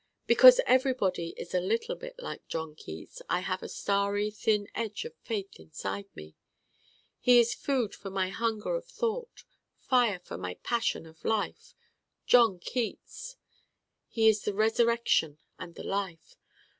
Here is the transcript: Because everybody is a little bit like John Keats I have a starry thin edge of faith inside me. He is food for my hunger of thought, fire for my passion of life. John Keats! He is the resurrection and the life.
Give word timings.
Because 0.25 0.59
everybody 0.65 1.35
is 1.37 1.53
a 1.53 1.59
little 1.61 1.93
bit 1.93 2.15
like 2.17 2.47
John 2.47 2.73
Keats 2.73 3.21
I 3.29 3.41
have 3.41 3.61
a 3.61 3.69
starry 3.69 4.31
thin 4.31 4.67
edge 4.73 5.05
of 5.05 5.13
faith 5.17 5.59
inside 5.59 6.07
me. 6.15 6.33
He 7.19 7.39
is 7.39 7.53
food 7.53 7.93
for 7.93 8.09
my 8.09 8.29
hunger 8.29 8.73
of 8.73 8.85
thought, 8.87 9.43
fire 9.77 10.17
for 10.17 10.39
my 10.39 10.55
passion 10.55 11.05
of 11.05 11.23
life. 11.23 11.75
John 12.25 12.57
Keats! 12.57 13.37
He 14.07 14.27
is 14.27 14.41
the 14.41 14.55
resurrection 14.55 15.37
and 15.59 15.75
the 15.75 15.83
life. 15.85 16.35